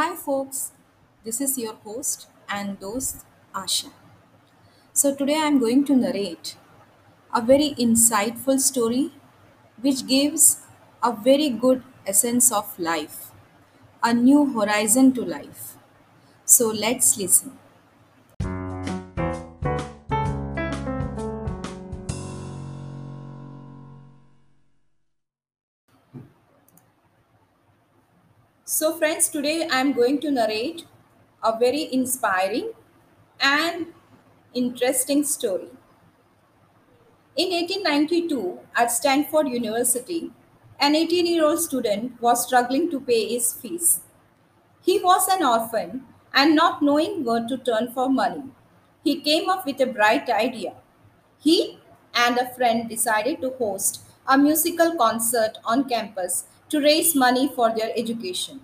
Hi, 0.00 0.16
folks. 0.16 0.72
This 1.24 1.42
is 1.42 1.58
your 1.58 1.74
host 1.74 2.26
and 2.48 2.78
host 2.78 3.26
Asha. 3.54 3.90
So, 4.92 5.14
today 5.14 5.36
I'm 5.36 5.58
going 5.58 5.84
to 5.86 5.96
narrate 5.96 6.56
a 7.34 7.42
very 7.42 7.74
insightful 7.78 8.58
story 8.60 9.12
which 9.82 10.06
gives 10.06 10.62
a 11.02 11.12
very 11.12 11.50
good 11.50 11.82
essence 12.06 12.50
of 12.52 12.78
life, 12.78 13.32
a 14.02 14.14
new 14.14 14.46
horizon 14.58 15.12
to 15.14 15.22
life. 15.22 15.76
So, 16.46 16.68
let's 16.68 17.18
listen. 17.18 17.58
So, 28.72 28.96
friends, 28.96 29.28
today 29.28 29.66
I'm 29.68 29.92
going 29.94 30.20
to 30.20 30.30
narrate 30.30 30.84
a 31.42 31.58
very 31.58 31.92
inspiring 31.92 32.70
and 33.40 33.86
interesting 34.54 35.24
story. 35.24 35.70
In 37.36 37.50
1892, 37.50 38.60
at 38.76 38.92
Stanford 38.92 39.48
University, 39.48 40.30
an 40.78 40.94
18 40.94 41.26
year 41.26 41.44
old 41.46 41.58
student 41.58 42.22
was 42.22 42.46
struggling 42.46 42.88
to 42.92 43.00
pay 43.00 43.26
his 43.26 43.52
fees. 43.52 44.02
He 44.82 45.00
was 45.00 45.26
an 45.26 45.44
orphan 45.44 46.04
and 46.32 46.54
not 46.54 46.80
knowing 46.80 47.24
where 47.24 47.44
to 47.48 47.58
turn 47.58 47.90
for 47.92 48.08
money. 48.08 48.44
He 49.02 49.20
came 49.20 49.48
up 49.48 49.66
with 49.66 49.80
a 49.80 49.86
bright 49.86 50.30
idea. 50.30 50.74
He 51.40 51.80
and 52.14 52.38
a 52.38 52.54
friend 52.54 52.88
decided 52.88 53.40
to 53.40 53.50
host 53.50 54.02
a 54.28 54.38
musical 54.38 54.94
concert 54.94 55.58
on 55.64 55.88
campus 55.88 56.44
to 56.70 56.80
raise 56.80 57.14
money 57.14 57.48
for 57.54 57.74
their 57.76 57.92
education. 57.96 58.60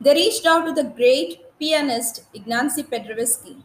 They 0.00 0.12
reached 0.14 0.44
out 0.44 0.66
to 0.66 0.72
the 0.72 0.84
great 0.84 1.40
pianist 1.58 2.24
Ignacy 2.34 2.82
Paderewski. 2.84 3.56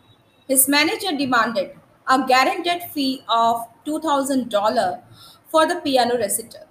His 0.47 0.67
manager 0.69 1.11
demanded 1.11 1.71
a 2.07 2.25
guaranteed 2.25 2.83
fee 2.93 3.23
of 3.27 3.67
$2,000 3.85 5.03
for 5.49 5.67
the 5.67 5.81
piano 5.81 6.17
recital. 6.17 6.65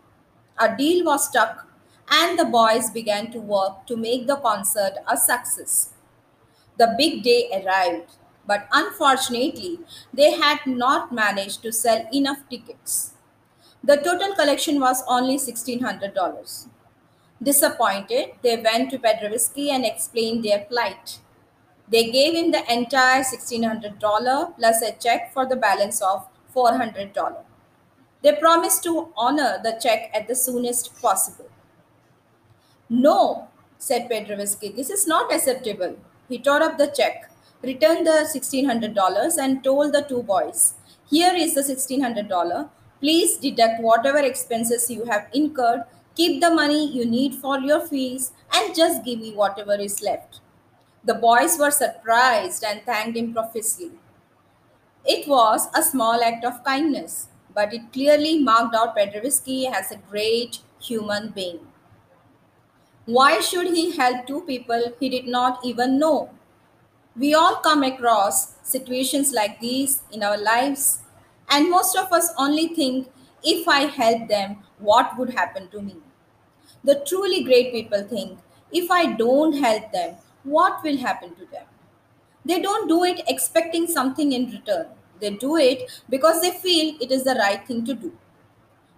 A 0.58 0.75
deal 0.75 1.05
was 1.05 1.28
struck, 1.28 1.66
and 2.08 2.38
the 2.38 2.47
boys 2.47 2.88
began 2.91 3.31
to 3.33 3.38
work 3.41 3.86
to 3.88 3.97
make 3.97 4.27
the 4.27 4.36
concert 4.36 4.94
a 5.06 5.16
success. 5.19 5.91
The 6.78 6.94
big 6.98 7.25
day 7.25 7.50
arrived, 7.53 8.12
but 8.47 8.69
unfortunately, 8.72 9.81
they 10.14 10.33
had 10.33 10.60
not 10.66 11.12
managed 11.12 11.62
to 11.64 11.72
sell 11.72 12.06
enough 12.12 12.48
tickets. 12.50 13.14
The 13.87 13.98
total 13.98 14.34
collection 14.34 14.81
was 14.81 15.05
only 15.06 15.37
$1,600. 15.37 16.67
Disappointed, 17.41 18.31
they 18.43 18.56
went 18.56 18.91
to 18.91 18.98
Paderewski 18.98 19.69
and 19.69 19.84
explained 19.84 20.45
their 20.45 20.65
plight. 20.65 21.20
They 21.89 22.11
gave 22.11 22.34
him 22.34 22.51
the 22.51 22.65
entire 22.73 23.23
$1,600 23.23 24.56
plus 24.56 24.83
a 24.83 24.91
check 24.91 25.33
for 25.33 25.47
the 25.47 25.55
balance 25.55 26.03
of 26.03 26.27
$400. 26.53 27.37
They 28.23 28.33
promised 28.33 28.83
to 28.83 29.12
honor 29.17 29.61
the 29.62 29.78
check 29.81 30.11
at 30.12 30.27
the 30.27 30.34
soonest 30.34 31.00
possible. 31.00 31.48
No, 32.89 33.47
said 33.78 34.11
Paderewski, 34.11 34.75
this 34.75 34.91
is 34.91 35.06
not 35.06 35.33
acceptable. 35.33 35.97
He 36.28 36.41
tore 36.41 36.61
up 36.61 36.77
the 36.77 36.89
check, 36.89 37.31
returned 37.62 38.05
the 38.05 38.28
$1,600, 38.34 39.39
and 39.39 39.62
told 39.62 39.93
the 39.93 40.03
two 40.03 40.25
boys, 40.25 40.75
Here 41.09 41.34
is 41.37 41.55
the 41.55 41.61
$1,600. 41.61 42.69
Please 43.00 43.36
deduct 43.36 43.80
whatever 43.80 44.19
expenses 44.19 44.91
you 44.91 45.05
have 45.05 45.28
incurred, 45.33 45.84
keep 46.14 46.41
the 46.41 46.50
money 46.50 46.86
you 46.91 47.05
need 47.05 47.34
for 47.34 47.58
your 47.58 47.80
fees, 47.86 48.33
and 48.53 48.75
just 48.75 49.05
give 49.05 49.20
me 49.20 49.33
whatever 49.34 49.75
is 49.75 50.03
left. 50.03 50.41
The 51.05 51.14
boys 51.14 51.58
were 51.58 51.70
surprised 51.70 52.65
and 52.65 52.82
thanked 52.82 53.16
him 53.16 53.32
profusely. 53.32 53.93
It 55.06 55.26
was 55.28 55.69
a 55.75 55.82
small 55.82 56.22
act 56.22 56.44
of 56.44 56.65
kindness, 56.65 57.28
but 57.54 57.72
it 57.72 57.93
clearly 57.93 58.38
marked 58.38 58.75
out 58.75 58.97
Paderewski 58.97 59.72
as 59.72 59.91
a 59.91 59.97
great 59.97 60.59
human 60.81 61.31
being. 61.31 61.60
Why 63.06 63.41
should 63.41 63.69
he 63.69 63.97
help 63.97 64.26
two 64.26 64.42
people 64.42 64.92
he 65.00 65.09
did 65.09 65.26
not 65.26 65.65
even 65.65 65.98
know? 65.98 66.31
We 67.16 67.34
all 67.34 67.56
come 67.56 67.82
across 67.82 68.54
situations 68.62 69.32
like 69.32 69.60
these 69.60 70.03
in 70.12 70.22
our 70.22 70.37
lives, 70.37 71.00
and 71.49 71.71
most 71.71 71.97
of 71.97 72.12
us 72.12 72.33
only 72.39 72.69
think, 72.69 73.09
if 73.43 73.69
I 73.69 73.81
help 73.83 74.29
them, 74.29 74.59
what 74.79 75.17
would 75.19 75.31
happen 75.31 75.69
to 75.69 75.81
me? 75.81 75.97
The 76.84 77.03
truly 77.07 77.45
great 77.45 77.73
people 77.73 78.03
think, 78.05 78.39
if 78.73 78.91
I 78.91 79.12
don't 79.12 79.53
help 79.53 79.93
them, 79.93 80.17
what 80.45 80.83
will 80.83 80.97
happen 80.99 81.34
to 81.37 81.47
them? 81.47 81.67
They 82.45 82.61
don't 82.61 82.89
do 82.89 83.05
it 83.05 83.23
expecting 83.27 83.87
something 83.87 84.33
in 84.33 84.51
return. 84.51 84.87
They 85.21 85.31
do 85.31 85.57
it 85.57 85.91
because 86.09 86.41
they 86.41 86.51
feel 86.51 86.97
it 87.01 87.11
is 87.11 87.25
the 87.25 87.34
right 87.34 87.67
thing 87.67 87.84
to 87.87 87.95
do. 87.95 88.13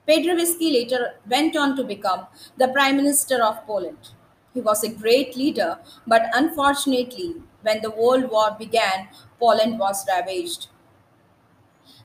Paderewski 0.09 0.73
later 0.73 1.15
went 1.29 1.57
on 1.57 1.77
to 1.77 1.85
become 1.85 2.27
the 2.57 2.69
Prime 2.69 2.97
Minister 2.97 3.43
of 3.43 3.65
Poland. 3.67 4.11
He 4.55 4.61
was 4.61 4.83
a 4.83 4.89
great 4.89 5.37
leader, 5.37 5.79
but 6.07 6.31
unfortunately, 6.35 7.37
when 7.63 7.83
the 7.83 7.91
World 7.91 8.31
War 8.31 8.57
began, 8.59 9.09
Poland 9.39 9.79
was 9.79 10.07
ravaged. 10.09 10.69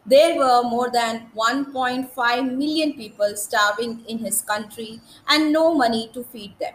There 0.05 0.35
were 0.35 0.63
more 0.63 0.89
than 0.91 1.29
1.5 1.35 2.57
million 2.57 2.93
people 2.93 3.35
starving 3.35 4.03
in 4.07 4.19
his 4.19 4.41
country 4.41 4.99
and 5.29 5.53
no 5.53 5.73
money 5.73 6.09
to 6.13 6.23
feed 6.25 6.59
them. 6.59 6.73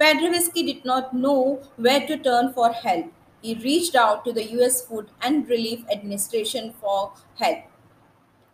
Paderewski 0.00 0.64
did 0.66 0.84
not 0.84 1.14
know 1.14 1.60
where 1.76 2.06
to 2.06 2.16
turn 2.16 2.52
for 2.52 2.72
help. 2.72 3.06
He 3.40 3.54
reached 3.54 3.96
out 3.96 4.24
to 4.24 4.32
the 4.32 4.44
US 4.60 4.82
Food 4.82 5.10
and 5.20 5.48
Relief 5.48 5.84
Administration 5.90 6.74
for 6.80 7.12
help. 7.38 7.64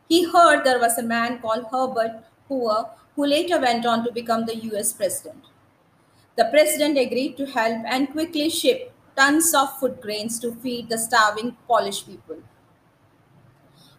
He 0.08 0.24
heard 0.24 0.64
there 0.64 0.80
was 0.80 0.96
a 0.96 1.02
man 1.02 1.38
called 1.40 1.66
Herbert 1.70 2.24
Hoover 2.48 2.90
who 3.16 3.26
later 3.26 3.60
went 3.60 3.84
on 3.84 4.04
to 4.04 4.12
become 4.12 4.46
the 4.46 4.56
US 4.56 4.94
president. 4.94 5.44
The 6.36 6.46
president 6.46 6.96
agreed 6.96 7.36
to 7.36 7.46
help 7.46 7.84
and 7.86 8.10
quickly 8.10 8.48
shipped 8.48 8.92
tons 9.16 9.52
of 9.54 9.78
food 9.78 10.00
grains 10.00 10.38
to 10.40 10.54
feed 10.54 10.88
the 10.88 10.96
starving 10.96 11.56
Polish 11.66 12.06
people. 12.06 12.38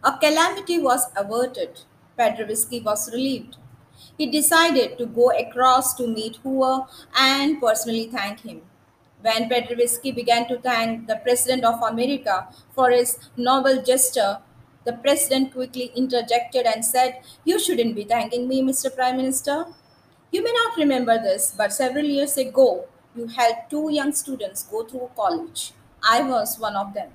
A 0.02 0.18
calamity 0.18 0.78
was 0.78 1.06
averted. 1.16 1.82
Paderewski 2.18 2.82
was 2.82 3.10
relieved. 3.12 3.56
He 4.18 4.26
decided 4.26 4.98
to 4.98 5.06
go 5.06 5.30
across 5.30 5.94
to 5.94 6.06
meet 6.06 6.36
Hoover 6.42 6.86
and 7.16 7.60
personally 7.60 8.06
thank 8.10 8.40
him. 8.40 8.62
When 9.22 9.48
Paderewski 9.48 10.12
began 10.14 10.48
to 10.48 10.58
thank 10.58 11.06
the 11.06 11.16
President 11.16 11.64
of 11.64 11.80
America 11.82 12.48
for 12.74 12.90
his 12.90 13.18
noble 13.36 13.80
gesture, 13.82 14.38
the 14.84 14.94
President 14.94 15.52
quickly 15.52 15.92
interjected 15.94 16.66
and 16.66 16.84
said, 16.84 17.22
You 17.44 17.58
shouldn't 17.60 17.94
be 17.94 18.04
thanking 18.04 18.48
me, 18.48 18.62
Mr. 18.62 18.94
Prime 18.94 19.16
Minister. 19.18 19.66
You 20.32 20.42
may 20.42 20.52
not 20.52 20.76
remember 20.76 21.18
this, 21.22 21.54
but 21.56 21.72
several 21.72 22.04
years 22.04 22.36
ago, 22.38 22.86
you 23.14 23.26
helped 23.28 23.70
two 23.70 23.90
young 23.92 24.12
students 24.12 24.62
go 24.64 24.84
through 24.84 25.10
college. 25.14 25.72
I 26.02 26.22
was 26.22 26.58
one 26.58 26.76
of 26.76 26.94
them. 26.94 27.10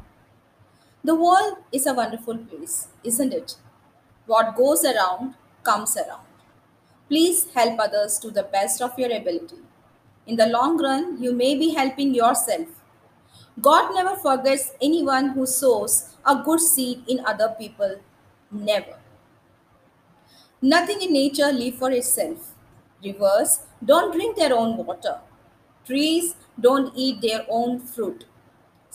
The 1.06 1.14
world 1.14 1.58
is 1.72 1.86
a 1.86 1.94
wonderful 1.94 2.36
place, 2.36 2.88
isn't 3.04 3.32
it? 3.32 3.58
What 4.26 4.56
goes 4.56 4.84
around 4.84 5.36
comes 5.62 5.96
around. 5.96 6.26
Please 7.08 7.46
help 7.54 7.80
others 7.80 8.18
to 8.24 8.32
the 8.32 8.42
best 8.42 8.82
of 8.82 8.98
your 8.98 9.16
ability. 9.16 9.60
In 10.26 10.36
the 10.36 10.48
long 10.48 10.82
run, 10.82 11.22
you 11.22 11.32
may 11.32 11.54
be 11.54 11.76
helping 11.76 12.16
yourself. 12.16 12.68
God 13.62 13.94
never 13.94 14.16
forgets 14.16 14.72
anyone 14.82 15.30
who 15.30 15.46
sows 15.46 16.16
a 16.26 16.42
good 16.44 16.60
seed 16.60 17.04
in 17.08 17.24
other 17.24 17.50
people. 17.60 17.98
Never. 18.50 18.98
Nothing 20.60 21.04
in 21.04 21.14
nature 21.14 21.52
live 21.52 21.76
for 21.76 21.92
itself. 21.92 22.56
Rivers 23.04 23.60
don't 23.84 24.12
drink 24.12 24.38
their 24.38 24.56
own 24.56 24.76
water. 24.84 25.20
Trees 25.86 26.34
don't 26.60 26.92
eat 26.96 27.22
their 27.22 27.46
own 27.48 27.80
fruit. 27.80 28.26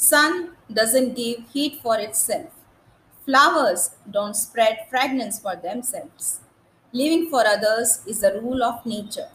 Sun 0.01 0.57
doesn't 0.73 1.15
give 1.15 1.41
heat 1.53 1.81
for 1.83 1.99
itself. 2.01 2.49
Flowers 3.27 3.91
don't 4.11 4.35
spread 4.35 4.87
fragrance 4.89 5.39
for 5.39 5.57
themselves. 5.57 6.41
Living 6.91 7.29
for 7.29 7.47
others 7.47 8.01
is 8.07 8.21
the 8.21 8.41
rule 8.41 8.63
of 8.65 8.87
nature, 8.87 9.29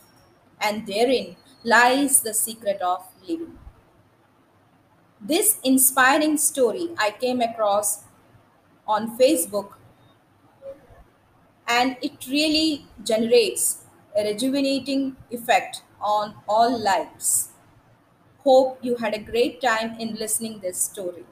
and 0.59 0.87
therein 0.87 1.35
lies 1.63 2.21
the 2.21 2.33
secret 2.33 2.81
of 2.81 3.05
living. 3.27 3.59
This 5.21 5.59
inspiring 5.63 6.35
story 6.37 6.89
I 6.97 7.11
came 7.11 7.41
across 7.41 8.03
on 8.87 9.17
Facebook, 9.19 9.73
and 11.67 11.95
it 12.01 12.25
really 12.27 12.87
generates 13.03 13.83
a 14.17 14.23
rejuvenating 14.23 15.15
effect 15.29 15.83
on 16.01 16.33
all 16.47 16.75
lives. 16.79 17.49
Hope 18.45 18.79
you 18.81 18.95
had 18.95 19.13
a 19.13 19.19
great 19.19 19.59
time 19.59 19.99
in 19.99 20.15
listening 20.15 20.59
this 20.61 20.77
story. 20.81 21.25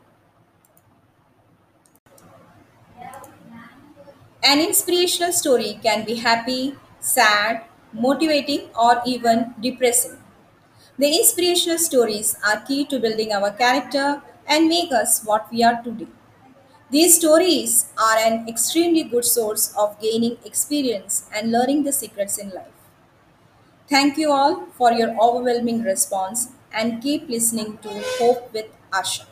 An 4.44 4.60
inspirational 4.60 5.32
story 5.32 5.80
can 5.82 6.06
be 6.06 6.16
happy, 6.16 6.76
sad, 7.00 7.64
motivating, 7.94 8.70
or 8.80 9.02
even 9.08 9.56
depressing. 9.60 10.18
The 11.00 11.08
inspirational 11.18 11.80
stories 11.80 12.38
are 12.46 12.62
key 12.62 12.86
to 12.86 13.00
building 13.00 13.34
our 13.34 13.52
character 13.52 14.22
and 14.48 14.68
make 14.70 14.92
us 14.92 15.24
what 15.26 15.52
we 15.52 15.64
are 15.64 15.82
today. 15.84 16.08
These 16.92 17.18
stories 17.18 17.88
are 17.98 18.18
an 18.20 18.48
extremely 18.50 19.04
good 19.04 19.26
source 19.26 19.74
of 19.78 20.00
gaining 20.02 20.38
experience 20.46 21.28
and 21.36 21.52
learning 21.52 21.84
the 21.84 21.94
secrets 21.94 22.38
in 22.38 22.50
life. 22.52 22.74
Thank 23.90 24.18
you 24.18 24.30
all 24.32 24.66
for 24.78 24.92
your 24.92 25.12
overwhelming 25.22 25.84
response 25.84 26.50
and 26.74 27.02
keep 27.02 27.30
listening 27.30 27.78
to 27.80 27.90
Hope 28.20 28.52
with 28.54 28.68
Asha. 28.92 29.26